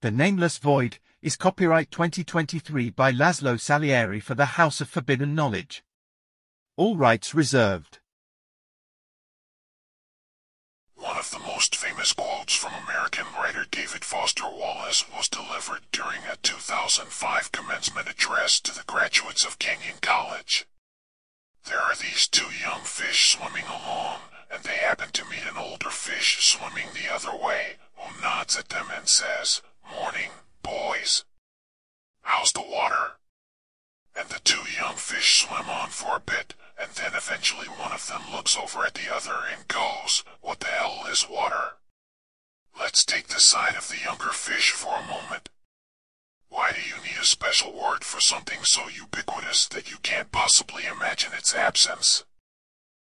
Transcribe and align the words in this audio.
The 0.00 0.12
Nameless 0.12 0.58
Void 0.58 1.00
is 1.22 1.34
copyright 1.34 1.90
2023 1.90 2.90
by 2.90 3.10
Laszlo 3.10 3.58
Salieri 3.58 4.20
for 4.20 4.36
the 4.36 4.54
House 4.54 4.80
of 4.80 4.88
Forbidden 4.88 5.34
Knowledge. 5.34 5.82
All 6.76 6.96
rights 6.96 7.34
reserved. 7.34 7.98
One 10.94 11.16
of 11.16 11.32
the 11.32 11.40
most 11.40 11.74
famous 11.74 12.12
quotes 12.12 12.54
from 12.54 12.74
American 12.74 13.26
writer 13.36 13.66
David 13.68 14.04
Foster 14.04 14.44
Wallace 14.44 15.04
was 15.10 15.28
delivered 15.28 15.82
during 15.90 16.20
a 16.30 16.36
2005 16.36 17.50
commencement 17.50 18.08
address 18.08 18.60
to 18.60 18.72
the 18.72 18.84
graduates 18.86 19.44
of 19.44 19.58
Kenyon 19.58 19.96
College. 20.00 20.64
There 21.64 21.80
are 21.80 21.96
these 21.96 22.28
two 22.28 22.52
young 22.62 22.82
fish 22.82 23.36
swimming 23.36 23.66
along, 23.66 24.20
and 24.48 24.62
they 24.62 24.76
happen 24.76 25.10
to 25.10 25.24
meet 25.24 25.42
an 25.50 25.56
older 25.56 25.90
fish 25.90 26.38
swimming 26.46 26.86
the 26.94 27.12
other 27.12 27.36
way, 27.36 27.78
who 27.96 28.22
nods 28.22 28.56
at 28.56 28.68
them 28.68 28.86
and 28.94 29.08
says. 29.08 29.60
How's 32.38 32.52
the 32.52 32.62
water? 32.62 33.18
And 34.14 34.28
the 34.28 34.38
two 34.44 34.62
young 34.70 34.94
fish 34.94 35.44
swim 35.44 35.68
on 35.68 35.88
for 35.88 36.14
a 36.14 36.20
bit, 36.20 36.54
and 36.80 36.88
then 36.92 37.10
eventually 37.16 37.66
one 37.66 37.90
of 37.90 38.06
them 38.06 38.22
looks 38.30 38.56
over 38.56 38.86
at 38.86 38.94
the 38.94 39.12
other 39.12 39.42
and 39.52 39.66
goes, 39.66 40.22
What 40.40 40.60
the 40.60 40.68
hell 40.68 41.04
is 41.10 41.28
water? 41.28 41.78
Let's 42.78 43.04
take 43.04 43.26
the 43.26 43.40
side 43.40 43.74
of 43.74 43.88
the 43.88 43.98
younger 43.98 44.30
fish 44.30 44.70
for 44.70 44.94
a 44.94 45.04
moment. 45.04 45.48
Why 46.48 46.70
do 46.70 46.78
you 46.80 47.02
need 47.02 47.18
a 47.20 47.24
special 47.24 47.72
word 47.72 48.04
for 48.04 48.20
something 48.20 48.62
so 48.62 48.88
ubiquitous 48.88 49.66
that 49.70 49.90
you 49.90 49.96
can't 50.04 50.30
possibly 50.30 50.84
imagine 50.84 51.32
its 51.32 51.56
absence? 51.56 52.22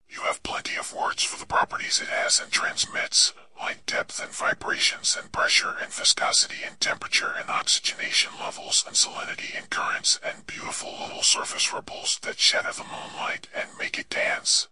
You 0.06 0.20
have 0.24 0.42
plenty 0.42 0.76
of 0.76 0.92
words 0.92 1.22
for 1.22 1.38
the 1.38 1.46
properties 1.46 1.98
it 1.98 2.08
has 2.08 2.38
and 2.38 2.52
transmits, 2.52 3.32
like 3.58 3.86
depth 3.86 4.20
and 4.22 4.30
vibrations 4.30 5.16
and 5.20 5.30
pressure 5.32 5.76
and 5.80 5.92
viscosity 5.92 6.62
and 6.66 6.80
temperature 6.80 7.32
and 7.38 7.48
oxygenation 7.48 8.32
levels 8.40 8.84
and 8.86 8.96
salinity 8.96 9.56
and 9.56 9.70
currents 9.70 10.18
and 10.24 10.46
beautiful 10.46 10.92
little 11.00 11.22
surface 11.22 11.72
ripples 11.72 12.18
that 12.22 12.38
shatter 12.38 12.72
the 12.72 12.84
moonlight 12.84 13.48
and 13.54 13.68
make 13.78 13.98
it 13.98 14.08
dance. 14.10 14.68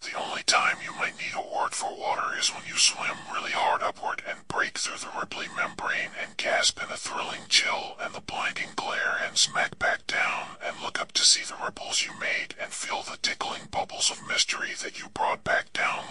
The 0.00 0.14
only 0.16 0.44
time 0.44 0.78
you 0.84 0.92
might 0.94 1.18
need 1.18 1.34
a 1.34 1.40
word 1.42 1.74
for 1.74 1.92
water 1.92 2.38
is 2.38 2.54
when 2.54 2.64
you 2.66 2.76
swim 2.76 3.18
really 3.32 3.50
hard 3.50 3.82
upward 3.82 4.22
and 4.28 4.46
break 4.46 4.78
through 4.78 4.98
the 4.98 5.06
ripply 5.06 5.48
membrane 5.56 6.12
and 6.22 6.36
gasp 6.36 6.80
in 6.80 6.88
a 6.88 6.96
thrilling 6.96 7.48
chill 7.48 7.96
and 8.00 8.14
the 8.14 8.20
blinding 8.20 8.68
glare 8.76 9.18
and 9.26 9.36
smack 9.36 9.76
back 9.76 10.06
down 10.06 10.56
and 10.62 10.80
look 10.80 11.00
up 11.00 11.10
to 11.12 11.24
see 11.24 11.42
the 11.42 11.56
ripples 11.64 12.06
you 12.06 12.12
made 12.20 12.54
and 12.60 12.72
feel 12.72 13.02
the 13.02 13.16
tickling 13.16 13.66
bubbles 13.72 14.08
of 14.08 14.24
mystery 14.28 14.72
that 14.82 15.00
you 15.00 15.08
brought 15.08 15.42
back 15.42 15.67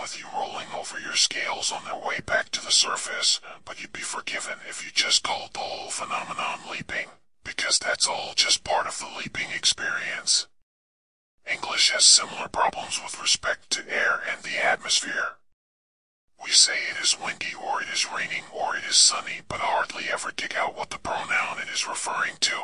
with 0.08 0.20
you 0.22 0.40
rolling 0.40 0.68
over 0.74 0.98
your 1.02 1.16
scales 1.16 1.70
on 1.70 1.84
their 1.84 2.08
way 2.08 2.22
back 2.26 2.50
to 2.50 2.64
the 2.64 2.72
surface, 2.72 3.42
but 3.66 3.82
you'd 3.82 3.92
be 3.92 4.00
forgiven 4.00 4.54
if 4.70 4.86
you 4.86 4.90
just 4.94 5.22
called 5.22 5.52
the 5.52 5.60
whole 5.60 5.90
phenomenon 5.90 6.60
leaping, 6.72 7.08
because 7.44 7.78
that's 7.78 8.08
all 8.08 8.32
just 8.34 8.64
part 8.64 8.88
of 8.88 8.98
the 9.00 9.10
leaping 9.18 9.52
experience. 9.54 10.48
English 11.52 11.92
has 11.92 12.06
similar 12.06 12.48
problems 12.48 13.02
with 13.04 13.22
respect 13.22 13.70
to 13.70 13.84
air 13.94 14.22
and 14.32 14.44
the 14.44 14.64
atmosphere. 14.64 15.36
We 16.42 16.52
say 16.52 16.78
it 16.90 17.04
is 17.04 17.20
windy 17.20 17.52
or 17.54 17.82
it 17.82 17.90
is 17.92 18.10
raining 18.10 18.44
or 18.54 18.78
it 18.78 18.86
is 18.90 18.96
sunny, 18.96 19.42
but 19.50 19.60
hardly 19.60 20.06
ever 20.10 20.32
dig 20.32 20.56
out 20.56 20.78
what 20.78 20.90
the 20.90 21.00
pronoun 21.00 21.60
it 21.60 21.68
is 21.68 21.86
referring 21.86 22.38
to. 22.40 22.58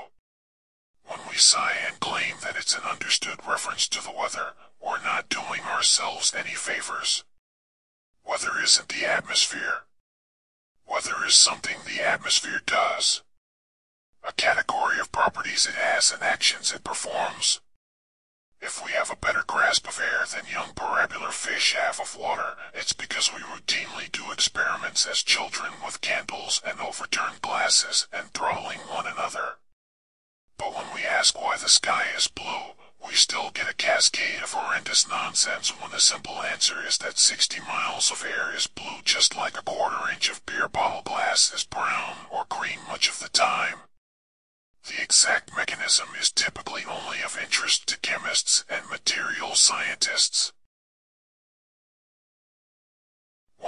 When 1.08 1.20
we 1.30 1.36
sigh 1.36 1.76
and 1.86 2.00
claim 2.00 2.36
that 2.42 2.56
it's 2.56 2.74
an 2.74 2.84
understood 2.90 3.46
reference 3.46 3.90
to 3.90 4.02
the 4.02 4.16
weather, 4.18 4.54
we're 4.80 5.04
not 5.04 5.28
doing 5.28 5.62
ourselves 5.62 6.34
any 6.34 6.56
favors. 6.56 7.26
Weather 8.26 8.60
isn't 8.62 8.90
the 8.90 9.06
atmosphere. 9.06 9.84
Weather 10.86 11.26
is 11.26 11.36
something 11.36 11.78
the 11.86 12.02
atmosphere 12.02 12.62
does. 12.66 13.22
A 14.24 14.32
category 14.34 15.00
of 15.00 15.12
properties 15.12 15.66
it 15.66 15.76
has 15.76 16.12
and 16.12 16.24
actions 16.24 16.72
it 16.72 16.84
performs. 16.84 17.60
If 18.62 18.84
we 18.84 18.94
have 18.94 19.10
a 19.12 19.18
better 19.18 19.44
grasp 19.46 19.88
of 19.90 20.00
air 20.00 20.26
than 20.26 20.46
young 20.50 20.74
parabular 20.74 21.34
fish 21.34 21.74
have 21.74 22.00
of 22.00 22.16
water, 22.16 22.56
it's 22.74 22.94
because 22.94 23.34
we 23.34 23.42
routinely 23.42 24.10
do 24.10 24.32
experiments 24.32 25.06
as 25.06 25.22
children 25.22 25.74
with 25.84 26.00
candles 26.00 26.62
and 26.66 26.80
overturned 26.80 27.42
glasses 27.42 28.08
and 28.14 28.32
throttling 28.32 28.80
one 28.80 29.06
another. 29.06 29.58
But 30.58 30.74
when 30.74 30.86
we 30.96 31.04
ask 31.04 31.40
why 31.40 31.58
the 31.58 31.68
sky 31.68 32.08
is 32.16 32.30
blue, 32.30 32.72
we 33.06 33.14
still 33.14 33.52
get 33.52 33.70
a 33.70 33.74
cascade 33.74 34.42
of 34.42 34.54
horrendous 34.54 35.08
nonsense 35.08 35.70
when 35.80 35.92
the 35.92 36.00
simple 36.00 36.42
answer 36.42 36.86
is 36.86 36.98
that 37.00 37.20
60 37.20 37.60
miles 37.62 38.10
of 38.12 38.24
air 38.24 38.56
is 38.56 38.68
blue 38.68 39.02
just 39.04 39.36
like 39.36 39.58
a 39.58 39.64
quarter 39.64 40.10
inch 40.12 40.30
of 40.30 40.46
beer 40.46 40.68
bottle 40.68 41.02
glass 41.04 41.54
is 41.54 41.64
brown 41.64 42.26
or 42.32 42.46
green 42.50 42.80
much 42.88 43.10
of 43.10 43.20
the 43.20 43.30
time. 43.30 43.82
The 44.86 45.02
exact 45.02 45.56
mechanism 45.56 46.10
is 46.20 46.32
typically 46.32 46.84
only 46.86 47.22
of 47.22 47.38
interest 47.38 47.88
to 47.88 48.00
chemists 48.00 48.66
and 48.70 48.90
material 48.90 49.56
scientists. 49.56 50.52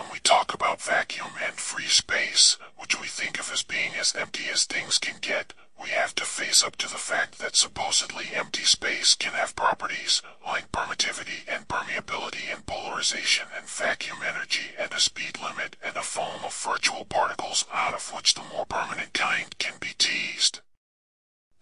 When 0.05 0.13
we 0.13 0.19
talk 0.19 0.53
about 0.53 0.83
vacuum 0.83 1.31
and 1.43 1.55
free 1.55 1.87
space, 1.87 2.57
which 2.77 3.01
we 3.01 3.07
think 3.07 3.39
of 3.39 3.51
as 3.51 3.63
being 3.63 3.95
as 3.95 4.13
empty 4.13 4.43
as 4.53 4.65
things 4.65 4.99
can 4.99 5.15
get, 5.19 5.55
we 5.81 5.89
have 5.89 6.13
to 6.15 6.25
face 6.25 6.63
up 6.63 6.75
to 6.75 6.87
the 6.87 6.99
fact 6.99 7.39
that 7.39 7.55
supposedly 7.55 8.27
empty 8.31 8.65
space 8.65 9.15
can 9.15 9.33
have 9.33 9.55
properties 9.55 10.21
like 10.45 10.71
permittivity 10.71 11.41
and 11.47 11.67
permeability 11.67 12.53
and 12.53 12.67
polarization 12.67 13.47
and 13.57 13.65
vacuum 13.67 14.19
energy 14.23 14.75
and 14.77 14.93
a 14.93 14.99
speed 14.99 15.39
limit 15.41 15.75
and 15.83 15.97
a 15.97 16.03
foam 16.03 16.45
of 16.45 16.53
virtual 16.53 17.05
particles 17.05 17.65
out 17.73 17.95
of 17.95 18.13
which 18.13 18.35
the 18.35 18.43
more 18.53 18.67
permanent 18.67 19.11
kind 19.13 19.57
can 19.57 19.73
be 19.79 19.95
teased. 19.97 20.61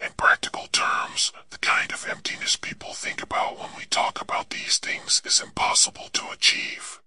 In 0.01 0.11
practical 0.17 0.67
terms, 0.67 1.31
the 1.49 1.59
kind 1.59 1.93
of 1.93 2.05
emptiness 2.09 2.57
people 2.57 2.93
think 2.93 3.23
about 3.23 3.57
when 3.57 3.69
we 3.77 3.85
talk 3.85 4.19
about 4.19 4.49
these 4.49 4.79
things 4.79 5.21
is 5.23 5.39
impossible 5.39 6.09
to 6.11 6.29
achieve. 6.29 6.99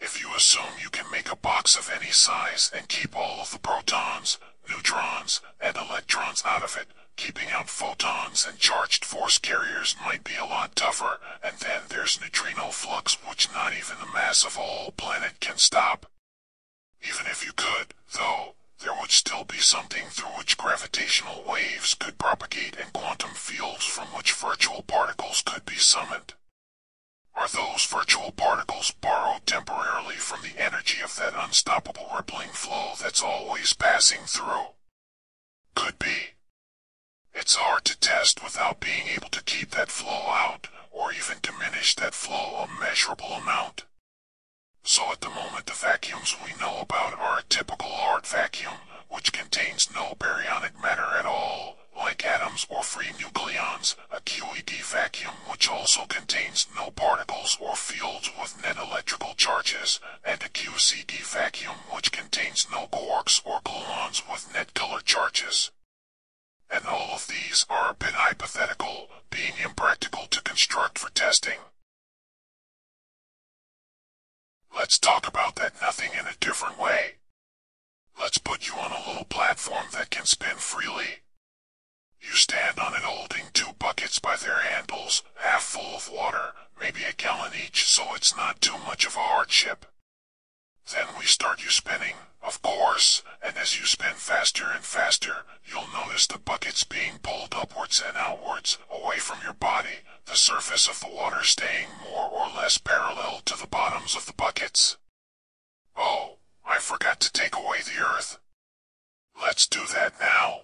If 0.00 0.20
you 0.20 0.32
assume 0.34 0.78
you 0.80 0.90
can 0.90 1.10
make 1.10 1.30
a 1.30 1.36
box 1.36 1.76
of 1.76 1.90
any 1.90 2.10
size 2.10 2.70
and 2.74 2.88
keep 2.88 3.16
all 3.16 3.40
of 3.40 3.50
the 3.50 3.58
protons, 3.58 4.38
neutrons, 4.68 5.40
and 5.60 5.76
electrons 5.76 6.42
out 6.44 6.62
of 6.62 6.76
it, 6.76 6.88
keeping 7.16 7.50
out 7.50 7.68
photons 7.68 8.46
and 8.46 8.58
charged 8.58 9.04
force 9.04 9.38
carriers 9.38 9.96
might 10.04 10.22
be 10.22 10.36
a 10.36 10.44
lot 10.44 10.76
tougher, 10.76 11.18
and 11.42 11.58
then 11.58 11.82
there's 11.88 12.20
neutrino 12.20 12.70
flux 12.70 13.14
which 13.28 13.52
not 13.52 13.72
even 13.72 13.98
the 13.98 14.12
mass 14.12 14.44
of 14.44 14.56
a 14.56 14.60
whole 14.60 14.92
planet 14.92 15.40
can 15.40 15.58
stop. 15.58 16.06
Even 17.02 17.26
if 17.26 17.44
you 17.44 17.52
could, 17.52 17.92
though, 18.12 18.54
there 18.80 18.94
would 19.00 19.10
still 19.10 19.44
be 19.44 19.58
something 19.58 20.04
through 20.10 20.36
which 20.38 20.56
gravitational 20.56 21.42
waves 21.46 21.94
could 21.94 22.18
propagate 22.18 22.76
and 22.76 22.92
quantum 22.92 23.30
fields 23.34 23.84
from 23.84 24.06
which 24.08 24.32
virtual 24.32 24.82
particles 24.82 25.42
could 25.44 25.66
be 25.66 25.76
summoned. 25.76 26.34
Are 27.38 27.46
those 27.46 27.86
virtual 27.86 28.32
particles 28.32 28.90
borrowed 28.90 29.46
temporarily 29.46 30.16
from 30.16 30.42
the 30.42 30.60
energy 30.60 31.00
of 31.00 31.14
that 31.16 31.34
unstoppable 31.36 32.10
rippling 32.12 32.48
flow 32.48 32.94
that's 33.00 33.22
always 33.22 33.74
passing 33.74 34.22
through? 34.26 34.74
Could 35.76 36.00
be. 36.00 36.34
It's 37.32 37.54
hard 37.54 37.84
to 37.84 37.98
test 38.00 38.42
without 38.42 38.80
being 38.80 39.06
able 39.06 39.28
to 39.28 39.44
keep 39.44 39.70
that 39.70 39.92
flow 39.92 40.32
out, 40.32 40.66
or 40.90 41.12
even 41.12 41.38
diminish 41.40 41.94
that 41.94 42.12
flow 42.12 42.56
a 42.56 42.80
measurable 42.80 43.32
amount. 43.34 43.84
So 44.82 45.12
at 45.12 45.20
the 45.20 45.30
moment 45.30 45.66
the 45.66 45.74
vacuums 45.74 46.34
we 46.44 46.58
know 46.60 46.80
about 46.80 47.16
are 47.20 47.38
a 47.38 47.44
typical 47.48 47.90
hard 47.90 48.26
vacuum, 48.26 48.78
which 49.08 49.32
contains 49.32 49.94
no 49.94 50.16
baryonic 50.18 50.82
matter 50.82 51.16
at 51.16 51.24
all, 51.24 51.78
like 51.98 52.24
atoms 52.24 52.64
or 52.70 52.82
free 52.82 53.12
nucleons, 53.18 53.96
a 54.10 54.20
QED 54.20 54.82
vacuum 54.84 55.34
which 55.50 55.68
also 55.68 56.06
contains 56.06 56.66
no 56.76 56.90
particles 56.90 57.58
or 57.60 57.74
fields 57.74 58.30
with 58.40 58.62
net 58.62 58.76
electrical 58.76 59.34
charges, 59.34 59.98
and 60.24 60.42
a 60.42 60.48
QCD 60.48 61.20
vacuum 61.24 61.74
which 61.92 62.12
contains 62.12 62.68
no 62.70 62.86
quarks 62.86 63.42
or 63.44 63.60
gluons 63.62 64.22
with 64.30 64.52
net 64.54 64.74
color 64.74 65.00
charges. 65.00 65.70
And 66.70 66.86
all 66.86 67.14
of 67.14 67.26
these 67.26 67.66
are 67.68 67.90
a 67.90 67.94
bit 67.94 68.12
hypothetical, 68.12 69.08
being 69.30 69.54
impractical 69.62 70.26
to 70.30 70.42
construct 70.42 70.98
for 70.98 71.10
testing. 71.10 71.58
Let's 74.78 74.96
talk 74.96 75.26
about 75.26 75.56
that 75.56 75.80
nothing 75.82 76.12
in 76.12 76.28
a 76.28 76.36
different 76.38 76.78
way. 76.78 77.16
Let's 78.16 78.38
put 78.38 78.68
you 78.68 78.74
on 78.74 78.92
a 78.92 79.08
little 79.08 79.24
platform 79.24 79.86
that 79.92 80.10
can 80.10 80.24
spin 80.24 80.54
freely. 80.58 81.24
You 82.20 82.34
stand 82.34 82.78
on 82.78 82.94
it 82.94 83.02
holding 83.02 83.46
two 83.52 83.72
buckets 83.80 84.20
by 84.20 84.36
their 84.36 84.60
handles, 84.60 85.24
half 85.34 85.64
full 85.64 85.96
of 85.96 86.08
water, 86.08 86.52
maybe 86.80 87.02
a 87.02 87.12
gallon 87.12 87.54
each 87.56 87.86
so 87.86 88.14
it's 88.14 88.36
not 88.36 88.60
too 88.60 88.78
much 88.86 89.04
of 89.04 89.16
a 89.16 89.18
hardship. 89.18 89.84
Then 90.92 91.06
we 91.18 91.26
start 91.26 91.62
you 91.62 91.70
spinning, 91.70 92.14
of 92.42 92.62
course, 92.62 93.22
and 93.42 93.56
as 93.58 93.78
you 93.78 93.84
spin 93.84 94.14
faster 94.14 94.70
and 94.70 94.82
faster, 94.82 95.44
you'll 95.66 95.88
notice 95.92 96.26
the 96.26 96.38
buckets 96.38 96.82
being 96.84 97.18
pulled 97.18 97.54
upwards 97.54 98.02
and 98.06 98.16
outwards, 98.16 98.78
away 98.90 99.18
from 99.18 99.42
your 99.42 99.52
body, 99.52 100.00
the 100.24 100.34
surface 100.36 100.88
of 100.88 101.00
the 101.00 101.14
water 101.14 101.42
staying 101.42 101.88
more 102.04 102.30
or 102.30 102.48
less 102.56 102.78
parallel 102.78 103.42
to 103.44 103.56
the 103.58 103.66
bottoms 103.66 104.16
of 104.16 104.24
the 104.26 104.32
buckets. 104.32 104.96
Oh, 105.94 106.38
I 106.64 106.78
forgot 106.78 107.20
to 107.20 107.32
take 107.32 107.54
away 107.54 107.78
the 107.82 108.02
earth. 108.02 108.38
Let's 109.40 109.66
do 109.66 109.80
that 109.92 110.18
now. 110.18 110.62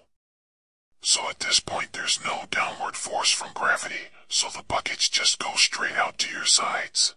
So 1.01 1.29
at 1.29 1.39
this 1.39 1.59
point 1.59 1.93
there's 1.93 2.23
no 2.25 2.45
downward 2.49 2.95
force 2.95 3.29
from 3.29 3.53
gravity, 3.53 4.09
so 4.27 4.47
the 4.49 4.63
buckets 4.63 5.07
just 5.07 5.37
go 5.37 5.53
straight 5.55 5.95
out 5.95 6.17
to 6.19 6.31
your 6.31 6.45
sides. 6.45 7.13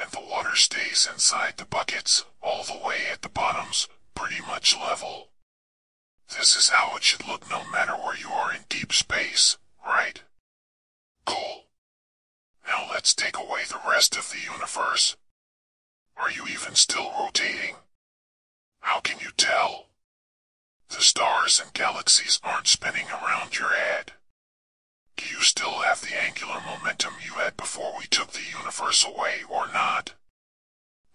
And 0.00 0.10
the 0.10 0.20
water 0.20 0.54
stays 0.54 1.08
inside 1.12 1.54
the 1.56 1.64
buckets, 1.64 2.24
all 2.40 2.62
the 2.62 2.78
way 2.86 2.98
at 3.12 3.22
the 3.22 3.28
bottoms, 3.28 3.88
pretty 4.14 4.40
much 4.40 4.76
level. 4.76 5.28
This 6.28 6.56
is 6.56 6.68
how 6.68 6.96
it 6.96 7.02
should 7.02 7.26
look 7.26 7.50
no 7.50 7.64
matter 7.70 7.92
where 7.92 8.16
you 8.16 8.28
are 8.28 8.52
in 8.54 8.62
deep 8.68 8.92
space, 8.92 9.56
right? 9.84 10.22
Cool. 11.24 11.64
Now 12.66 12.86
let's 12.90 13.14
take 13.14 13.36
away 13.36 13.62
the 13.68 13.80
rest 13.88 14.16
of 14.16 14.30
the 14.30 14.38
universe. 14.40 15.16
Are 16.16 16.30
you 16.30 16.46
even 16.46 16.74
still 16.74 17.10
rotating? 17.18 17.76
How 18.80 19.00
can 19.00 19.18
you 19.20 19.30
tell? 19.36 19.86
The 20.90 21.00
stars 21.00 21.60
and 21.60 21.72
galaxies 21.72 22.40
aren't 22.42 22.66
spinning 22.66 23.06
around 23.08 23.58
your 23.58 23.70
head. 23.70 24.12
Do 25.18 25.24
you 25.26 25.42
still 25.42 25.80
have 25.80 26.00
the 26.00 26.16
angular 26.16 26.60
momentum 26.64 27.14
you 27.24 27.32
had 27.32 27.56
before 27.56 27.92
we 27.98 28.06
took 28.06 28.30
the 28.30 28.56
universe 28.56 29.04
away 29.04 29.40
or 29.48 29.66
not? 29.66 30.14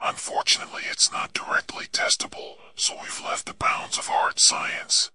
Unfortunately, 0.01 0.83
it's 0.91 1.09
not 1.09 1.33
directly 1.33 1.85
testable, 1.85 2.57
so 2.75 2.95
we've 3.01 3.21
left 3.23 3.45
the 3.45 3.53
bounds 3.53 3.97
of 3.97 4.07
hard 4.07 4.39
science. 4.39 5.09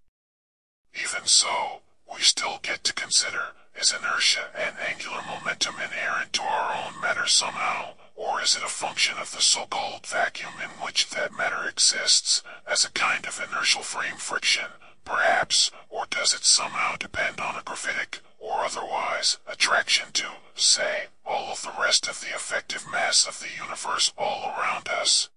Even 0.95 1.27
so, 1.27 1.83
we 2.11 2.23
still 2.23 2.61
get 2.63 2.83
to 2.85 2.95
consider, 2.95 3.53
is 3.79 3.93
inertia 3.93 4.49
and 4.57 4.79
angular 4.79 5.21
momentum 5.21 5.75
inherent 5.75 6.33
to 6.33 6.43
our 6.43 6.75
own 6.75 6.99
matter 6.99 7.27
somehow, 7.27 7.93
or 8.17 8.41
is 8.41 8.57
it 8.57 8.63
a 8.63 8.69
function 8.69 9.19
of 9.19 9.33
the 9.33 9.43
so-called 9.43 10.07
vacuum 10.07 10.55
in 10.63 10.71
which 10.83 11.11
that 11.11 11.37
matter 11.37 11.69
exists, 11.69 12.43
as 12.67 12.87
a 12.87 12.93
kind 12.93 13.27
of 13.27 13.39
inertial 13.39 13.83
frame 13.83 14.17
friction, 14.17 14.71
perhaps, 15.09 15.71
or 15.89 16.05
does 16.11 16.35
it 16.35 16.45
somehow 16.45 16.95
depend 16.97 17.41
on 17.41 17.57
a 17.57 17.63
gravitic, 17.63 18.21
or 18.39 18.65
otherwise, 18.65 19.39
attraction 19.47 20.13
to, 20.13 20.27
say, 20.55 21.07
all 21.25 21.51
of 21.51 21.63
the 21.63 21.73
rest 21.81 22.07
of 22.09 22.21
the 22.21 22.29
effective 22.29 22.85
mass 22.91 23.27
of 23.27 23.41
the 23.41 23.49
universe 23.63 24.13
all 24.19 24.55
around 24.57 24.89
us? 24.89 25.31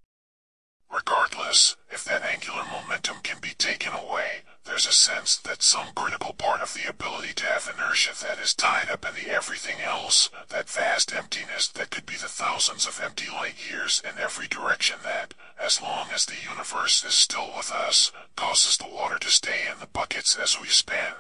Regardless, 0.94 1.78
if 1.90 2.04
that 2.04 2.22
angular 2.24 2.64
momentum 2.66 3.18
can 3.24 3.40
be 3.40 3.54
taken 3.58 3.94
away, 3.94 4.42
there's 4.66 4.86
a 4.86 4.92
sense 4.92 5.38
that 5.38 5.64
some 5.64 5.94
critical 5.96 6.34
part 6.34 6.62
of 6.62 6.74
the 6.74 6.88
ability 6.88 7.34
to 7.34 7.46
have 7.46 7.74
inertia 7.74 8.12
that 8.22 8.40
is 8.40 8.54
tied 8.54 8.90
up 8.90 9.06
in 9.06 9.16
the 9.16 9.32
everything 9.32 9.80
else, 9.82 10.30
that 10.50 10.70
vast 10.70 11.14
emptiness 11.14 11.68
that 11.70 11.90
could 11.90 12.06
be 12.06 12.16
the 12.16 12.28
thousands 12.28 12.86
of 12.86 13.00
empty 13.02 13.30
light 13.32 13.56
years 13.70 14.02
in 14.04 14.20
every 14.20 14.48
direction 14.48 14.98
that, 15.04 15.34
as 15.58 15.82
long 15.82 16.08
as 16.14 16.26
the 16.26 16.36
universe 16.50 17.04
is 17.06 17.14
still 17.14 17.52
with 17.56 17.72
us, 17.72 18.12
causes 18.36 18.78
the 18.78 18.88
water 18.88 19.18
to 19.18 19.30
stay 19.30 19.68
in 19.72 19.80
the 19.80 19.88
buckets 19.88 20.36
as 20.36 20.60
we 20.60 20.68
spin. 20.68 21.16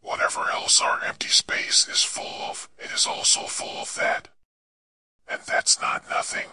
Whatever 0.00 0.48
else 0.50 0.80
our 0.80 1.02
empty 1.04 1.28
space 1.28 1.88
is 1.88 2.02
full 2.02 2.42
of, 2.48 2.68
it 2.78 2.90
is 2.92 3.06
also 3.06 3.42
full 3.42 3.82
of 3.82 3.94
that. 3.96 4.28
And 5.28 5.40
that's 5.42 5.80
not 5.80 6.08
nothing. 6.08 6.48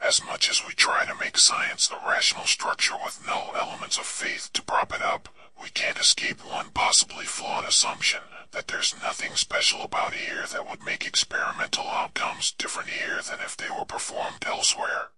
As 0.00 0.22
much 0.22 0.48
as 0.48 0.64
we 0.66 0.74
try 0.74 1.04
to 1.06 1.14
make 1.14 1.38
science 1.38 1.90
a 1.90 2.06
rational 2.06 2.44
structure 2.44 2.96
with 3.02 3.26
no 3.26 3.52
elements 3.54 3.98
of 3.98 4.06
faith 4.06 4.50
to 4.52 4.62
prop 4.62 4.92
it 4.94 5.02
up, 5.02 5.28
we 5.60 5.70
can't 5.70 5.98
escape 5.98 6.44
one 6.44 6.70
possibly 6.70 7.24
flawed 7.24 7.64
assumption 7.64 8.20
that 8.52 8.68
there's 8.68 8.94
nothing 9.02 9.34
special 9.34 9.82
about 9.82 10.14
here 10.14 10.46
that 10.46 10.68
would 10.68 10.82
make 10.82 11.06
experimental 11.06 11.88
outcomes 11.88 12.52
different 12.52 12.90
here 12.90 13.20
than 13.22 13.40
if 13.40 13.56
they 13.56 13.68
were 13.68 13.84
performed 13.84 14.44
elsewhere. 14.46 15.08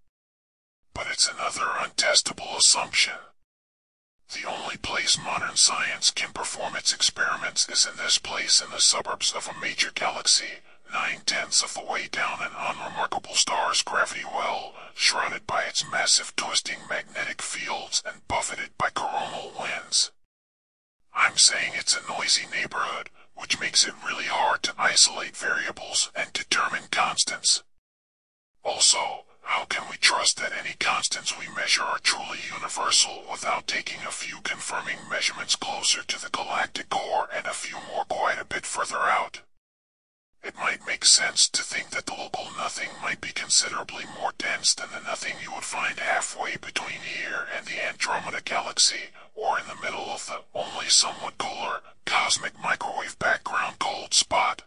But 0.95 1.07
it's 1.09 1.29
another 1.29 1.67
untestable 1.79 2.57
assumption. 2.57 3.19
The 4.33 4.45
only 4.45 4.77
place 4.77 5.19
modern 5.19 5.57
science 5.57 6.11
can 6.11 6.33
perform 6.33 6.77
its 6.77 6.93
experiments 6.93 7.69
is 7.69 7.87
in 7.87 7.97
this 7.97 8.19
place 8.19 8.61
in 8.61 8.71
the 8.71 8.81
suburbs 8.81 9.33
of 9.33 9.49
a 9.49 9.61
major 9.61 9.91
galaxy, 9.95 10.61
nine-tenths 10.93 11.63
of 11.63 11.75
the 11.75 11.85
way 11.85 12.09
down 12.11 12.41
an 12.41 12.53
unremarkable 12.57 13.35
star's 13.35 13.83
gravity 13.83 14.25
well, 14.25 14.75
shrouded 14.95 15.47
by 15.47 15.63
its 15.63 15.89
massive 15.91 16.35
twisting 16.37 16.79
magnetic 16.89 17.43
fields 17.43 18.03
and 18.05 18.27
buffeted 18.29 18.71
by 18.79 18.91
coronal 18.91 19.53
winds. 19.59 20.11
I'm 21.15 21.37
saying 21.37 21.73
it's 21.75 21.97
a 21.97 22.07
noisy 22.09 22.47
neighborhood, 22.51 23.11
which 23.35 23.61
makes 23.61 23.87
it 23.87 23.95
really 24.07 24.25
hard 24.25 24.63
to 24.65 24.75
isolate 24.79 25.37
variables 25.37 26.11
and 26.15 26.33
determine 26.33 26.85
constants. 26.91 27.63
Also, 28.65 29.25
how 29.43 29.65
can 29.65 29.89
we 29.91 29.97
trust 29.97 30.37
that 30.39 30.53
any 30.53 30.75
constants 30.79 31.39
we 31.39 31.49
measure 31.55 31.83
are 31.83 31.99
truly 31.99 32.39
universal 32.55 33.25
without 33.31 33.67
taking 33.67 34.01
a 34.07 34.11
few 34.11 34.41
confirming 34.43 34.99
measurements 35.11 35.57
closer 35.57 36.03
to 36.03 36.21
the 36.21 36.31
galactic 36.31 36.91
core 36.91 37.29
and 37.35 37.47
a 37.47 37.55
few 37.55 37.77
more 37.93 38.05
quite 38.05 38.39
a 38.39 38.45
bit 38.45 38.67
further 38.67 38.99
out? 38.99 39.41
It 40.49 40.57
might 40.57 40.87
make 40.87 41.05
sense 41.05 41.47
to 41.47 41.63
think 41.63 41.91
that 41.91 42.07
the 42.07 42.15
local 42.15 42.51
nothing 42.57 42.89
might 43.03 43.21
be 43.21 43.33
considerably 43.33 44.07
more 44.19 44.33
dense 44.39 44.73
than 44.73 44.89
the 44.91 45.01
nothing 45.01 45.35
you 45.43 45.53
would 45.53 45.63
find 45.63 45.99
halfway 45.99 46.57
between 46.57 47.03
here 47.03 47.47
and 47.55 47.67
the 47.67 47.87
Andromeda 47.87 48.41
Galaxy, 48.41 49.11
or 49.35 49.59
in 49.59 49.67
the 49.69 49.75
middle 49.83 50.09
of 50.09 50.25
the 50.25 50.41
only 50.55 50.89
somewhat 50.89 51.37
cooler 51.37 51.83
cosmic 52.07 52.59
microwave 52.59 53.19
background 53.19 53.79
cold 53.79 54.15
spot. 54.15 54.63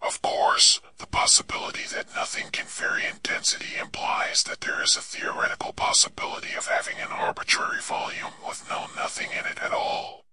Of 0.00 0.22
course, 0.22 0.80
the 0.98 1.08
possibility 1.08 1.82
that 1.92 2.14
nothing 2.14 2.50
can 2.52 2.66
vary 2.66 3.06
in 3.06 3.18
density 3.24 3.74
implies 3.74 4.44
that 4.44 4.60
there 4.60 4.80
is 4.80 4.94
a 4.94 5.02
theoretical 5.02 5.72
possibility 5.72 6.54
of 6.54 6.68
having 6.68 6.98
an 6.98 7.10
arbitrary 7.10 7.80
volume 7.80 8.34
with 8.46 8.70
no 8.70 8.86
nothing 8.94 9.32
in 9.32 9.46
it 9.46 9.58
at 9.60 9.72
all. 9.72 10.26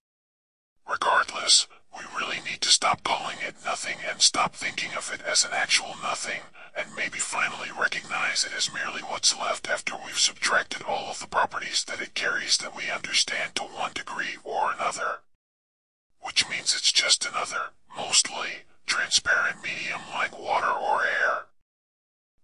Regardless, 0.87 1.65
really 2.33 2.49
need 2.49 2.61
to 2.61 2.69
stop 2.69 3.03
calling 3.03 3.37
it 3.45 3.55
nothing 3.63 3.97
and 4.09 4.21
stop 4.21 4.55
thinking 4.55 4.91
of 4.97 5.11
it 5.13 5.21
as 5.21 5.45
an 5.45 5.51
actual 5.53 5.95
nothing, 6.01 6.41
and 6.75 6.87
maybe 6.95 7.19
finally 7.19 7.69
recognize 7.79 8.43
it 8.43 8.51
as 8.55 8.73
merely 8.73 9.01
what's 9.01 9.37
left 9.37 9.69
after 9.69 9.93
we've 10.03 10.17
subtracted 10.17 10.81
all 10.83 11.09
of 11.11 11.19
the 11.19 11.27
properties 11.27 11.83
that 11.85 12.01
it 12.01 12.15
carries 12.15 12.57
that 12.57 12.75
we 12.75 12.89
understand 12.89 13.53
to 13.53 13.63
one 13.63 13.91
degree 13.93 14.37
or 14.43 14.71
another. 14.73 15.19
Which 16.21 16.49
means 16.49 16.73
it's 16.73 16.91
just 16.91 17.25
another, 17.25 17.73
mostly, 17.95 18.63
transparent 18.85 19.57
medium 19.61 20.01
like 20.13 20.37
water 20.39 20.71
or 20.71 21.03
air. 21.03 21.45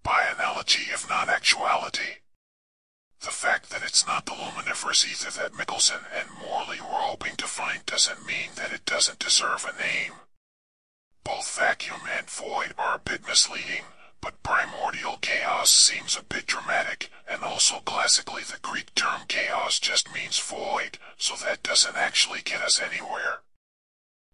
By 0.03 0.27
analogy, 0.35 0.83
if 0.93 1.09
not 1.09 1.29
actuality. 1.29 2.21
The 3.21 3.31
fact 3.31 3.69
that 3.69 3.83
it's 3.83 4.07
not 4.07 4.25
the 4.25 4.33
luminiferous 4.33 5.05
ether 5.05 5.31
that 5.41 5.53
Michelson 5.53 6.01
and 6.15 6.29
Morley 6.39 6.79
were 6.79 6.87
hoping 6.87 7.35
to 7.37 7.47
find 7.47 7.85
doesn't 7.85 8.25
mean 8.25 8.51
that 8.55 8.71
it 8.71 8.85
doesn't 8.85 9.19
deserve 9.19 9.65
a 9.65 9.77
name. 9.77 10.13
Both 11.23 11.57
vacuum 11.57 12.01
and 12.17 12.29
void 12.29 12.73
are 12.77 12.95
a 12.95 12.99
bit 12.99 13.27
misleading, 13.27 13.83
but 14.21 14.41
primordial 14.41 15.17
chaos 15.17 15.69
seems 15.69 16.15
a 16.15 16.23
bit 16.23 16.45
dramatic, 16.45 17.11
and 17.27 17.43
also 17.43 17.79
classically 17.79 18.43
the 18.43 18.59
Greek 18.61 18.95
term 18.95 19.21
chaos 19.27 19.79
just 19.79 20.13
means 20.13 20.39
void, 20.39 20.97
so 21.17 21.35
that 21.35 21.61
doesn't 21.61 21.97
actually 21.97 22.41
get 22.41 22.61
us 22.61 22.79
anywhere. 22.81 23.41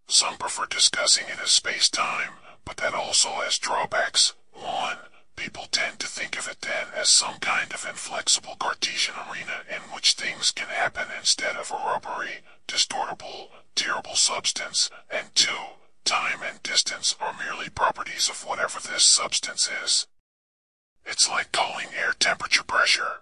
Some 0.08 0.38
prefer 0.38 0.68
discussing 0.68 1.26
it 1.28 1.40
as 1.42 1.50
space-time, 1.50 2.34
but 2.64 2.78
that 2.78 2.94
also 2.94 3.30
has 3.42 3.58
drawbacks. 3.58 4.34
One, 4.54 4.98
People 5.36 5.68
tend 5.72 6.00
to 6.00 6.08
think 6.08 6.38
of 6.38 6.48
it 6.48 6.62
then 6.62 6.88
as 6.96 7.10
some 7.10 7.40
kind 7.40 7.74
of 7.74 7.86
inflexible 7.86 8.56
Cartesian 8.60 9.16
arena 9.30 9.64
in 9.70 9.82
which 9.94 10.14
things 10.14 10.52
can 10.52 10.68
happen 10.68 11.08
instead 11.18 11.56
of 11.56 11.72
a 11.72 11.76
rubbery, 11.76 12.42
distortable, 12.68 13.50
tearable 13.76 14.16
substance, 14.16 14.90
and 15.10 15.34
two, 15.36 15.76
time 16.06 16.42
and 16.44 16.62
distance 16.64 17.16
are 17.20 17.36
merely 17.38 17.70
properties 17.70 18.30
of 18.30 18.46
whatever 18.46 18.80
this 18.80 19.04
substance 19.04 19.70
is. 19.84 20.08
It's 21.06 21.30
like 21.30 21.52
calling 21.52 21.88
air 21.96 22.14
temperature 22.14 22.64
pressure. 22.64 23.22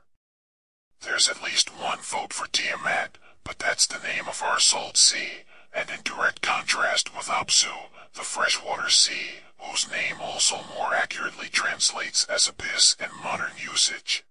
There's 1.01 1.27
at 1.27 1.43
least 1.43 1.69
one 1.77 1.99
vote 1.99 2.31
for 2.31 2.47
Tiamat, 2.47 3.17
but 3.43 3.59
that's 3.59 3.85
the 3.87 3.99
name 3.99 4.27
of 4.27 4.41
our 4.41 4.59
salt 4.59 4.95
sea, 4.95 5.43
and 5.73 5.89
in 5.89 5.99
direct 6.03 6.41
contrast 6.41 7.15
with 7.15 7.27
Apsu, 7.27 7.89
the 8.13 8.21
freshwater 8.21 8.89
sea, 8.89 9.39
whose 9.57 9.89
name 9.89 10.17
also 10.21 10.57
more 10.75 10.93
accurately 10.93 11.47
translates 11.49 12.25
as 12.25 12.47
abyss 12.47 12.95
in 12.99 13.09
modern 13.23 13.51
usage. 13.57 14.23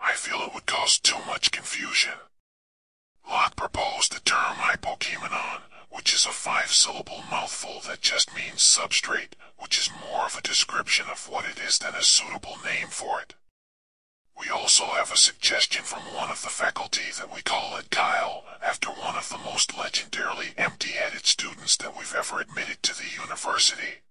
I 0.00 0.12
feel 0.12 0.40
it 0.42 0.54
would 0.54 0.66
cause 0.66 0.98
too 0.98 1.18
much 1.26 1.50
confusion. 1.50 2.14
Locke 3.28 3.56
proposed 3.56 4.12
the 4.12 4.20
term 4.20 4.56
hypokeimenon, 4.56 5.62
which 5.90 6.14
is 6.14 6.24
a 6.24 6.30
five-syllable 6.30 7.24
mouthful 7.30 7.80
that 7.86 8.00
just 8.00 8.34
means 8.34 8.60
substrate, 8.60 9.32
which 9.58 9.78
is 9.78 9.90
more 10.10 10.26
of 10.26 10.36
a 10.36 10.42
description 10.42 11.06
of 11.10 11.28
what 11.28 11.44
it 11.44 11.58
is 11.58 11.78
than 11.78 11.94
a 11.94 12.02
suitable 12.02 12.56
name 12.64 12.88
for 12.88 13.20
it. 13.20 13.34
We 14.38 14.48
also 14.50 14.84
have 14.84 15.12
a 15.12 15.16
suggestion 15.16 15.82
from 15.82 16.14
one 16.14 16.30
of 16.30 16.42
the 16.42 16.48
faculty 16.48 17.10
that 17.18 17.34
we 17.34 17.42
call 17.42 17.76
it 17.76 17.90
Kyle, 17.90 18.44
after 18.62 18.88
one 18.88 19.16
of 19.16 19.28
the 19.28 19.38
most 19.38 19.72
legendarily 19.72 20.52
empty-headed 20.56 21.26
students 21.26 21.76
that 21.78 21.96
we've 21.96 22.14
ever 22.14 22.40
admitted 22.40 22.82
to 22.84 22.94
the 22.96 23.10
university. 23.20 24.02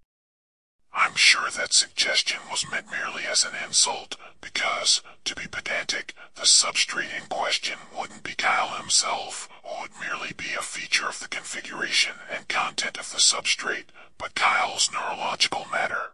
I'm 0.93 1.15
sure 1.15 1.49
that 1.51 1.73
suggestion 1.73 2.39
was 2.51 2.69
meant 2.69 2.91
merely 2.91 3.23
as 3.23 3.45
an 3.45 3.53
insult, 3.65 4.17
because, 4.41 5.01
to 5.25 5.35
be 5.35 5.47
pedantic, 5.47 6.13
the 6.35 6.43
substrate 6.43 7.15
in 7.15 7.27
question 7.29 7.77
wouldn't 7.97 8.23
be 8.23 8.35
Kyle 8.35 8.75
himself, 8.77 9.47
or 9.63 9.81
would 9.81 9.91
merely 9.99 10.33
be 10.35 10.53
a 10.57 10.61
feature 10.61 11.07
of 11.07 11.19
the 11.19 11.27
configuration 11.27 12.15
and 12.29 12.47
content 12.47 12.97
of 12.97 13.11
the 13.11 13.19
substrate, 13.19 13.89
but 14.17 14.35
Kyle's 14.35 14.89
neurological 14.91 15.67
matter. 15.71 16.13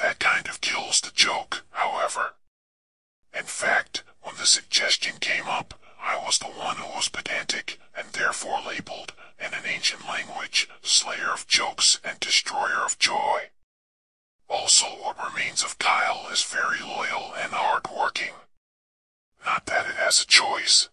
That 0.00 0.18
kind 0.18 0.48
of 0.48 0.60
kills 0.60 1.00
the 1.00 1.12
joke, 1.14 1.64
however. 1.70 2.34
In 3.32 3.44
fact, 3.44 4.02
when 4.22 4.36
the 4.36 4.46
suggestion 4.46 5.14
came 5.20 5.46
up, 5.46 5.74
I 6.00 6.16
was 6.16 6.38
the 6.38 6.46
one 6.46 6.76
who 6.76 6.86
was 6.94 7.08
pedantic, 7.08 7.78
and 7.96 8.08
therefore 8.08 8.60
labeled, 8.66 9.12
in 9.38 9.54
an 9.54 9.66
ancient 9.66 10.06
language, 10.06 10.68
slayer 10.82 11.30
of 11.32 11.46
jokes 11.46 12.00
and 12.04 12.18
destroyer 12.20 12.84
of 12.84 12.98
joy. 12.98 13.50
Also, 14.48 14.86
what 14.86 15.22
remains 15.22 15.62
of 15.62 15.78
Kyle 15.78 16.28
is 16.32 16.42
very 16.42 16.80
loyal 16.80 17.34
and 17.34 17.52
hard-working. 17.52 18.34
Not 19.44 19.66
that 19.66 19.86
it 19.86 19.96
has 19.96 20.22
a 20.22 20.26
choice. 20.26 20.88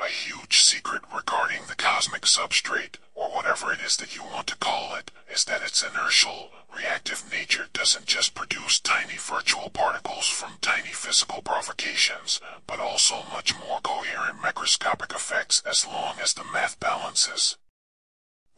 A 0.00 0.06
huge 0.06 0.60
secret 0.60 1.02
regarding 1.14 1.62
the 1.68 1.74
cosmic 1.74 2.22
substrate, 2.22 2.96
whatever 3.38 3.72
it 3.72 3.78
is 3.86 3.96
that 3.98 4.16
you 4.16 4.22
want 4.24 4.48
to 4.48 4.56
call 4.56 4.96
it, 4.96 5.12
is 5.32 5.44
that 5.44 5.62
its 5.62 5.84
inertial, 5.84 6.50
reactive 6.76 7.22
nature 7.30 7.66
doesn't 7.72 8.04
just 8.04 8.34
produce 8.34 8.80
tiny 8.80 9.14
virtual 9.16 9.70
particles 9.70 10.26
from 10.26 10.54
tiny 10.60 10.88
physical 10.88 11.40
provocations, 11.40 12.40
but 12.66 12.80
also 12.80 13.22
much 13.32 13.54
more 13.60 13.78
coherent 13.80 14.40
macroscopic 14.40 15.14
effects 15.14 15.62
as 15.64 15.86
long 15.86 16.16
as 16.20 16.34
the 16.34 16.42
math 16.52 16.80
balances. 16.80 17.56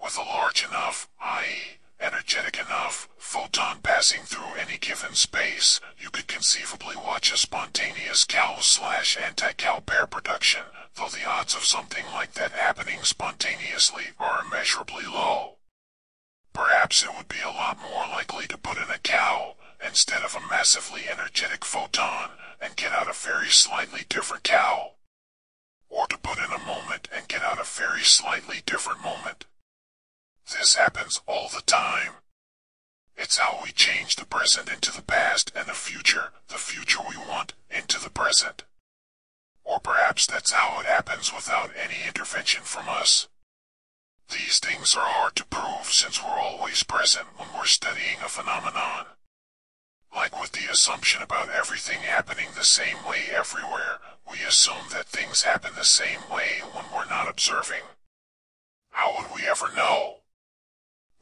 With 0.03 0.17
a 0.17 0.23
large 0.23 0.65
enough, 0.65 1.11
i.e., 1.21 1.77
energetic 2.01 2.59
enough, 2.59 3.09
photon 3.17 3.79
passing 3.83 4.23
through 4.23 4.55
any 4.59 4.79
given 4.79 5.15
space, 5.15 5.81
you 5.99 6.11
could 6.11 6.27
conceivably 6.27 6.97
watch 6.97 7.33
a 7.33 7.37
spontaneous 7.37 8.25
cow 8.25 8.57
slash 8.61 9.17
anti-cow 9.19 9.81
pair 9.81 10.07
production, 10.07 10.63
though 10.97 11.09
the 11.09 11.25
odds 11.25 11.55
of 11.55 11.65
something 11.65 12.05
like 12.13 12.33
that 12.35 12.53
happening 12.53 13.03
spontaneously 13.03 14.05
are 14.19 14.43
immeasurably 14.45 15.05
low. 15.05 15.57
Perhaps 16.53 17.03
it 17.03 17.11
would 17.17 17.29
be 17.29 17.41
a 17.45 17.49
lot 17.49 17.79
more 17.81 18.07
likely 18.09 18.47
to 18.47 18.59
put 18.59 18.77
in 18.79 18.91
a 18.91 18.99
cow, 18.99 19.55
instead 19.87 20.23
of 20.23 20.35
a 20.35 20.49
massively 20.49 21.03
energetic 21.09 21.65
photon, 21.65 22.31
and 22.61 22.77
get 22.77 22.93
out 22.93 23.09
a 23.09 23.13
very 23.13 23.49
slightly 23.49 24.03
different 24.09 24.43
cow. 24.43 24.93
Or 25.89 26.07
to 26.07 26.19
put 26.19 26.39
in 26.39 26.53
a 26.53 26.67
moment 26.67 27.09
and 27.15 27.29
get 27.29 27.43
out 27.43 27.61
a 27.61 27.65
very 27.65 28.03
slightly 28.03 28.63
different 28.67 29.03
moment. 29.03 29.47
This 30.51 30.75
happens 30.75 31.21
all 31.27 31.49
the 31.49 31.63
time. 31.63 32.15
It's 33.17 33.39
how 33.39 33.61
we 33.63 33.73
change 33.73 34.17
the 34.17 34.27
present 34.27 34.69
into 34.73 34.93
the 34.93 35.03
past 35.03 35.53
and 35.55 35.67
the 35.69 35.75
future, 35.75 36.33
the 36.49 36.59
future 36.59 37.01
we 37.09 37.17
want, 37.17 37.55
into 37.71 38.01
the 38.01 38.11
present. 38.11 38.65
Or 39.65 39.79
perhaps 39.79 40.27
that's 40.27 40.53
how 40.53 40.81
it 40.81 40.87
happens 40.87 41.33
without 41.33 41.71
any 41.77 42.07
intervention 42.07 42.63
from 42.63 42.89
us. 42.89 43.29
These 44.31 44.59
things 44.59 44.97
are 44.97 45.07
hard 45.07 45.37
to 45.37 45.47
prove 45.47 45.87
since 45.87 46.23
we're 46.23 46.31
always 46.31 46.83
present 46.83 47.27
when 47.39 47.49
we're 47.55 47.67
studying 47.67 48.19
a 48.25 48.29
phenomenon. 48.29 49.07
Like 50.15 50.41
with 50.41 50.53
the 50.53 50.71
assumption 50.71 51.23
about 51.23 51.51
everything 51.51 52.01
happening 52.01 52.49
the 52.55 52.65
same 52.65 52.97
way 53.09 53.27
everywhere, 53.33 53.99
we 54.31 54.39
assume 54.47 54.89
that 54.91 55.07
things 55.07 55.43
happen 55.43 55.73
the 55.77 55.85
same 55.85 56.21
way 56.31 56.63
when 56.73 56.85
we're 56.95 57.09
not 57.09 57.29
observing. 57.29 57.83
How 58.91 59.15
would 59.17 59.35
we 59.35 59.47
ever 59.47 59.73
know? 59.75 60.17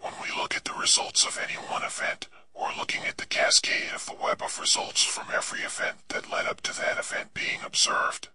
When 0.01 0.13
we 0.23 0.29
look 0.41 0.55
at 0.55 0.65
the 0.65 0.78
results 0.89 1.27
of 1.27 1.37
any 1.37 1.53
one 1.69 1.83
event, 1.83 2.29
we're 2.59 2.75
looking 2.79 3.05
at 3.05 3.19
the 3.19 3.27
cascade 3.27 3.93
of 3.95 4.07
the 4.07 4.15
web 4.15 4.41
of 4.41 4.59
results 4.59 5.03
from 5.03 5.27
every 5.31 5.61
event 5.61 5.99
that 6.09 6.33
led 6.33 6.47
up 6.47 6.63
to 6.63 6.73
that 6.73 6.97
event 6.97 7.35
being 7.35 7.61
observed. 7.63 8.29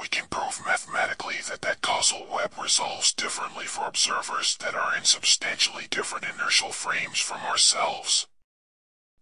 We 0.00 0.08
can 0.08 0.28
prove 0.30 0.64
mathematically 0.64 1.36
that 1.50 1.60
that 1.60 1.82
causal 1.82 2.26
web 2.32 2.52
resolves 2.56 3.12
differently 3.12 3.66
for 3.66 3.86
observers 3.86 4.56
that 4.64 4.74
are 4.74 4.96
in 4.96 5.04
substantially 5.04 5.88
different 5.90 6.24
inertial 6.24 6.72
frames 6.72 7.20
from 7.20 7.42
ourselves. 7.42 8.26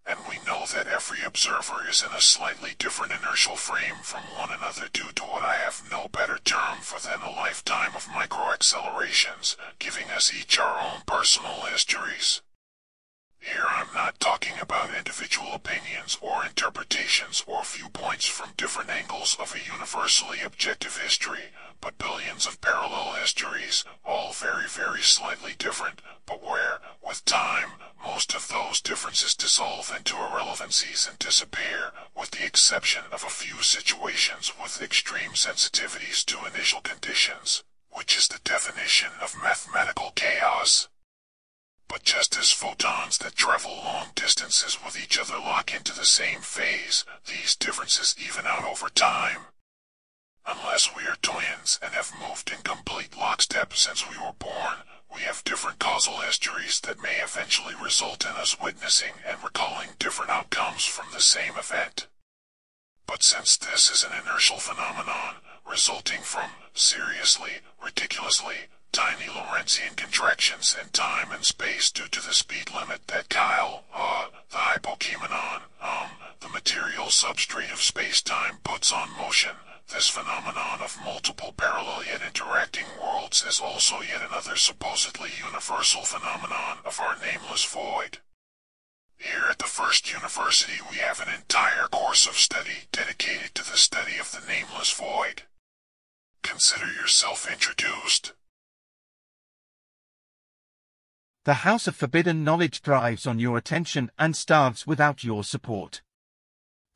And 0.06 0.20
we 0.28 0.36
know 0.46 0.66
that 0.72 0.86
every 0.86 1.22
observer 1.26 1.84
is 1.90 2.00
in 2.00 2.12
a 2.12 2.20
slightly 2.20 2.76
different 2.78 3.10
inertial 3.10 3.56
frame 3.56 3.96
from 4.04 4.22
one 4.38 4.52
another 4.52 4.86
due 4.92 5.10
to 5.16 5.24
what 5.24 5.42
I 5.42 5.56
have 5.56 5.82
no 5.90 6.06
better 6.06 6.38
term 6.38 6.78
than 7.02 7.22
a 7.22 7.30
lifetime 7.30 7.96
of 7.96 8.06
microaccelerations, 8.06 9.56
giving 9.78 10.10
us 10.10 10.32
each 10.34 10.58
our 10.58 10.78
own 10.78 11.00
personal 11.06 11.62
histories. 11.62 12.42
Here 13.38 13.64
I'm 13.66 13.92
not 13.94 14.20
talking 14.20 14.58
about 14.60 14.94
individual 14.94 15.54
opinions 15.54 16.18
or 16.20 16.44
interpretations 16.44 17.42
or 17.46 17.64
viewpoints 17.64 18.26
from 18.26 18.52
different 18.56 18.90
angles 18.90 19.36
of 19.40 19.54
a 19.54 19.72
universally 19.72 20.40
objective 20.42 20.98
history, 20.98 21.50
but 21.80 21.96
billions 21.96 22.46
of 22.46 22.60
parallel 22.60 23.14
histories, 23.14 23.84
all 24.04 24.32
very 24.34 24.68
very 24.68 25.00
slightly 25.00 25.54
different, 25.56 26.02
but 26.26 26.42
where, 26.42 26.80
with 27.02 27.24
time, 27.24 27.79
most 28.12 28.34
of 28.34 28.48
those 28.48 28.80
differences 28.80 29.36
dissolve 29.36 29.94
into 29.96 30.16
irrelevancies 30.16 31.06
and 31.08 31.16
disappear, 31.20 31.92
with 32.18 32.32
the 32.32 32.44
exception 32.44 33.04
of 33.12 33.22
a 33.22 33.30
few 33.30 33.62
situations 33.62 34.52
with 34.60 34.82
extreme 34.82 35.30
sensitivities 35.30 36.24
to 36.24 36.44
initial 36.44 36.80
conditions, 36.80 37.62
which 37.90 38.16
is 38.16 38.26
the 38.26 38.40
definition 38.42 39.10
of 39.22 39.40
mathematical 39.40 40.10
chaos. 40.16 40.88
But 41.86 42.02
just 42.02 42.36
as 42.36 42.50
photons 42.50 43.18
that 43.18 43.36
travel 43.36 43.76
long 43.76 44.08
distances 44.16 44.78
with 44.84 45.00
each 45.00 45.16
other 45.16 45.38
lock 45.38 45.72
into 45.72 45.94
the 45.94 46.04
same 46.04 46.40
phase, 46.40 47.04
these 47.28 47.54
differences 47.54 48.16
even 48.18 48.44
out 48.44 48.64
over 48.64 48.88
time. 48.88 49.42
Unless 50.44 50.96
we 50.96 51.04
are 51.04 51.16
twins 51.22 51.78
and 51.80 51.94
have 51.94 52.12
moved 52.20 52.50
in 52.50 52.58
complete 52.62 53.16
lockstep 53.16 53.72
since 53.74 54.10
we 54.10 54.16
were 54.16 54.34
born, 54.36 54.82
we 55.14 55.22
have 55.22 55.44
different 55.44 55.78
causal 55.78 56.18
histories 56.18 56.80
that 56.80 57.02
may 57.02 57.16
eventually 57.22 57.74
result 57.82 58.24
in 58.24 58.32
us 58.32 58.60
witnessing 58.60 59.12
and 59.26 59.42
recalling 59.42 59.90
different 59.98 60.30
outcomes 60.30 60.84
from 60.84 61.06
the 61.12 61.20
same 61.20 61.52
event. 61.58 62.06
But 63.06 63.22
since 63.22 63.56
this 63.56 63.90
is 63.90 64.04
an 64.04 64.12
inertial 64.12 64.58
phenomenon, 64.58 65.36
resulting 65.68 66.20
from, 66.20 66.50
seriously, 66.74 67.50
ridiculously, 67.82 68.68
tiny 68.92 69.26
Lorentzian 69.26 69.96
contractions 69.96 70.76
in 70.80 70.88
time 70.90 71.30
and 71.32 71.44
space 71.44 71.90
due 71.90 72.08
to 72.08 72.20
the 72.20 72.32
speed 72.34 72.70
limit 72.74 73.06
that 73.08 73.28
Kyle, 73.28 73.84
uh, 73.94 74.26
the 74.50 74.56
hypokeimenon, 74.56 75.62
um, 75.80 76.10
the 76.40 76.48
material 76.48 77.06
substrate 77.06 77.72
of 77.72 77.80
space-time 77.80 78.58
puts 78.64 78.92
on 78.92 79.16
motion, 79.16 79.56
this 79.90 80.08
phenomenon 80.08 80.80
of 80.80 80.98
multiple 81.04 81.52
parallel 81.56 82.04
yet 82.04 82.22
interacting 82.22 82.84
worlds 83.02 83.44
is 83.44 83.60
also 83.60 84.00
yet 84.00 84.22
another 84.28 84.54
supposedly 84.56 85.30
universal 85.44 86.02
phenomenon 86.02 86.78
of 86.84 87.00
our 87.00 87.16
nameless 87.18 87.64
void. 87.64 88.18
Here 89.16 89.46
at 89.50 89.58
the 89.58 89.64
First 89.64 90.12
University 90.12 90.80
we 90.90 90.98
have 90.98 91.20
an 91.20 91.32
entire 91.34 91.88
course 91.90 92.26
of 92.26 92.34
study 92.34 92.86
dedicated 92.92 93.54
to 93.56 93.68
the 93.68 93.76
study 93.76 94.16
of 94.18 94.30
the 94.30 94.46
nameless 94.46 94.92
void. 94.92 95.42
Consider 96.42 96.86
yourself 96.86 97.50
introduced. 97.50 98.32
The 101.44 101.64
House 101.64 101.86
of 101.86 101.96
Forbidden 101.96 102.44
Knowledge 102.44 102.80
thrives 102.80 103.26
on 103.26 103.38
your 103.38 103.58
attention 103.58 104.10
and 104.18 104.36
starves 104.36 104.86
without 104.86 105.24
your 105.24 105.42
support. 105.42 106.00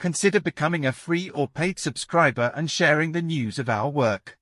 Consider 0.04 0.38
becoming 0.38 0.84
a 0.84 0.92
free 0.92 1.30
or 1.30 1.48
paid 1.48 1.78
subscriber 1.78 2.52
and 2.54 2.70
sharing 2.70 3.12
the 3.12 3.22
news 3.22 3.58
of 3.58 3.70
our 3.70 3.88
work. 3.88 4.36